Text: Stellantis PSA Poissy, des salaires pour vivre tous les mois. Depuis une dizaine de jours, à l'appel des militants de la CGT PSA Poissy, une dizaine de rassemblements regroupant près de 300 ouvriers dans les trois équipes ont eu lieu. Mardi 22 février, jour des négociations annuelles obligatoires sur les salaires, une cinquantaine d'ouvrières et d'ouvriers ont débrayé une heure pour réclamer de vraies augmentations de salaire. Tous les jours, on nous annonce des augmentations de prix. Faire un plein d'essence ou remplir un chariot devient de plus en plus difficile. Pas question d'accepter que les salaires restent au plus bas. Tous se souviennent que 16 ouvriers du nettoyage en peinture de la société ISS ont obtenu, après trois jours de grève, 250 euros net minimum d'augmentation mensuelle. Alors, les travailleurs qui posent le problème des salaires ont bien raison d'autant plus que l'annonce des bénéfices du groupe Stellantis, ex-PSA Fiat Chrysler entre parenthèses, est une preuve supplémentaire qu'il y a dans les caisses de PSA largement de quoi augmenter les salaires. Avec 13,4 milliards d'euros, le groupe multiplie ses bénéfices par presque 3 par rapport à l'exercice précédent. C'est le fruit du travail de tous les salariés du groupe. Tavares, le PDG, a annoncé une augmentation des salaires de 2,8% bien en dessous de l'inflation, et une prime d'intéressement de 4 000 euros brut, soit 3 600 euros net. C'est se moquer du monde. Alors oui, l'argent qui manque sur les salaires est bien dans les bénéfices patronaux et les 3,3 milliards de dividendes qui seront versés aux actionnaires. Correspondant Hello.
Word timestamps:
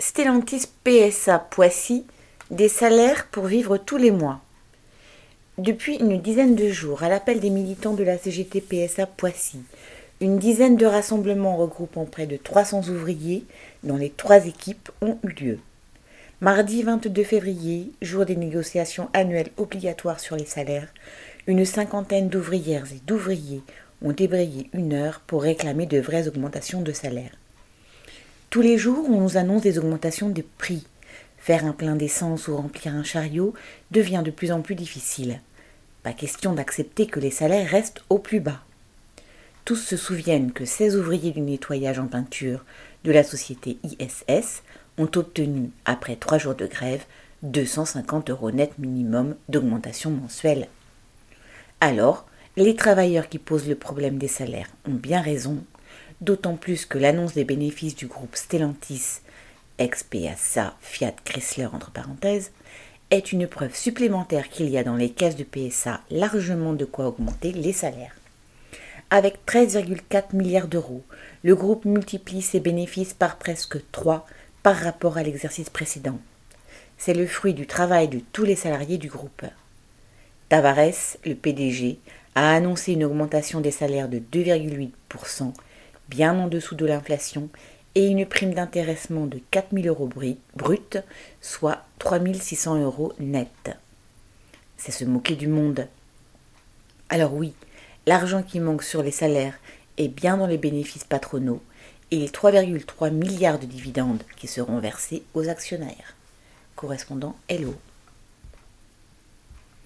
Stellantis 0.00 0.68
PSA 0.84 1.40
Poissy, 1.40 2.06
des 2.52 2.68
salaires 2.68 3.26
pour 3.32 3.46
vivre 3.46 3.78
tous 3.78 3.96
les 3.96 4.12
mois. 4.12 4.40
Depuis 5.58 5.96
une 5.96 6.20
dizaine 6.20 6.54
de 6.54 6.68
jours, 6.68 7.02
à 7.02 7.08
l'appel 7.08 7.40
des 7.40 7.50
militants 7.50 7.94
de 7.94 8.04
la 8.04 8.16
CGT 8.16 8.60
PSA 8.60 9.06
Poissy, 9.06 9.58
une 10.20 10.38
dizaine 10.38 10.76
de 10.76 10.86
rassemblements 10.86 11.56
regroupant 11.56 12.04
près 12.04 12.26
de 12.26 12.36
300 12.36 12.90
ouvriers 12.90 13.42
dans 13.82 13.96
les 13.96 14.10
trois 14.10 14.46
équipes 14.46 14.88
ont 15.02 15.18
eu 15.24 15.30
lieu. 15.30 15.58
Mardi 16.40 16.84
22 16.84 17.24
février, 17.24 17.90
jour 18.00 18.24
des 18.24 18.36
négociations 18.36 19.08
annuelles 19.14 19.50
obligatoires 19.56 20.20
sur 20.20 20.36
les 20.36 20.46
salaires, 20.46 20.94
une 21.48 21.64
cinquantaine 21.64 22.28
d'ouvrières 22.28 22.86
et 22.92 23.00
d'ouvriers 23.04 23.62
ont 24.04 24.12
débrayé 24.12 24.70
une 24.72 24.94
heure 24.94 25.22
pour 25.26 25.42
réclamer 25.42 25.86
de 25.86 25.98
vraies 25.98 26.28
augmentations 26.28 26.82
de 26.82 26.92
salaire. 26.92 27.32
Tous 28.50 28.62
les 28.62 28.78
jours, 28.78 29.10
on 29.10 29.20
nous 29.20 29.36
annonce 29.36 29.60
des 29.60 29.78
augmentations 29.78 30.30
de 30.30 30.42
prix. 30.56 30.86
Faire 31.36 31.66
un 31.66 31.72
plein 31.72 31.96
d'essence 31.96 32.48
ou 32.48 32.56
remplir 32.56 32.94
un 32.94 33.04
chariot 33.04 33.52
devient 33.90 34.22
de 34.24 34.30
plus 34.30 34.52
en 34.52 34.62
plus 34.62 34.74
difficile. 34.74 35.40
Pas 36.02 36.14
question 36.14 36.54
d'accepter 36.54 37.06
que 37.06 37.20
les 37.20 37.30
salaires 37.30 37.68
restent 37.68 38.02
au 38.08 38.18
plus 38.18 38.40
bas. 38.40 38.62
Tous 39.66 39.76
se 39.76 39.98
souviennent 39.98 40.52
que 40.52 40.64
16 40.64 40.96
ouvriers 40.96 41.32
du 41.32 41.42
nettoyage 41.42 41.98
en 41.98 42.06
peinture 42.06 42.64
de 43.04 43.12
la 43.12 43.22
société 43.22 43.76
ISS 43.84 44.62
ont 44.96 45.10
obtenu, 45.14 45.70
après 45.84 46.16
trois 46.16 46.38
jours 46.38 46.54
de 46.54 46.66
grève, 46.66 47.04
250 47.42 48.30
euros 48.30 48.50
net 48.50 48.78
minimum 48.78 49.36
d'augmentation 49.50 50.10
mensuelle. 50.10 50.68
Alors, 51.82 52.26
les 52.56 52.74
travailleurs 52.74 53.28
qui 53.28 53.38
posent 53.38 53.68
le 53.68 53.74
problème 53.74 54.16
des 54.16 54.26
salaires 54.26 54.70
ont 54.88 54.94
bien 54.94 55.20
raison 55.20 55.58
d'autant 56.20 56.56
plus 56.56 56.86
que 56.86 56.98
l'annonce 56.98 57.34
des 57.34 57.44
bénéfices 57.44 57.94
du 57.94 58.06
groupe 58.06 58.36
Stellantis, 58.36 59.20
ex-PSA 59.78 60.74
Fiat 60.80 61.14
Chrysler 61.24 61.66
entre 61.66 61.90
parenthèses, 61.90 62.50
est 63.10 63.32
une 63.32 63.46
preuve 63.46 63.74
supplémentaire 63.74 64.48
qu'il 64.48 64.68
y 64.68 64.76
a 64.76 64.84
dans 64.84 64.96
les 64.96 65.10
caisses 65.10 65.36
de 65.36 65.44
PSA 65.44 66.00
largement 66.10 66.74
de 66.74 66.84
quoi 66.84 67.06
augmenter 67.06 67.52
les 67.52 67.72
salaires. 67.72 68.14
Avec 69.10 69.38
13,4 69.46 70.36
milliards 70.36 70.68
d'euros, 70.68 71.02
le 71.42 71.54
groupe 71.54 71.86
multiplie 71.86 72.42
ses 72.42 72.60
bénéfices 72.60 73.14
par 73.14 73.38
presque 73.38 73.78
3 73.92 74.26
par 74.62 74.76
rapport 74.76 75.16
à 75.16 75.22
l'exercice 75.22 75.70
précédent. 75.70 76.18
C'est 76.98 77.14
le 77.14 77.26
fruit 77.26 77.54
du 77.54 77.66
travail 77.66 78.08
de 78.08 78.20
tous 78.32 78.44
les 78.44 78.56
salariés 78.56 78.98
du 78.98 79.08
groupe. 79.08 79.44
Tavares, 80.50 81.16
le 81.24 81.34
PDG, 81.34 81.98
a 82.34 82.54
annoncé 82.54 82.92
une 82.92 83.04
augmentation 83.04 83.60
des 83.60 83.70
salaires 83.70 84.08
de 84.08 84.18
2,8% 84.18 85.52
bien 86.08 86.38
en 86.38 86.48
dessous 86.48 86.74
de 86.74 86.86
l'inflation, 86.86 87.48
et 87.94 88.06
une 88.06 88.26
prime 88.26 88.54
d'intéressement 88.54 89.26
de 89.26 89.40
4 89.50 89.68
000 89.72 89.86
euros 89.86 90.08
brut, 90.54 90.98
soit 91.40 91.82
3 91.98 92.20
600 92.34 92.82
euros 92.82 93.12
net. 93.18 93.70
C'est 94.76 94.92
se 94.92 95.04
moquer 95.04 95.34
du 95.34 95.48
monde. 95.48 95.88
Alors 97.08 97.34
oui, 97.34 97.54
l'argent 98.06 98.42
qui 98.42 98.60
manque 98.60 98.82
sur 98.82 99.02
les 99.02 99.10
salaires 99.10 99.58
est 99.96 100.08
bien 100.08 100.36
dans 100.36 100.46
les 100.46 100.58
bénéfices 100.58 101.04
patronaux 101.04 101.62
et 102.10 102.18
les 102.18 102.28
3,3 102.28 103.10
milliards 103.10 103.58
de 103.58 103.66
dividendes 103.66 104.22
qui 104.36 104.46
seront 104.46 104.78
versés 104.78 105.24
aux 105.34 105.48
actionnaires. 105.48 106.14
Correspondant 106.76 107.36
Hello. 107.48 107.74